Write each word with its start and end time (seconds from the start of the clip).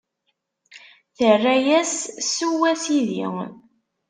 Terra-yas: 1.17 1.93
Sew, 2.31 2.59
a 2.71 2.73
Sidi. 2.83 3.21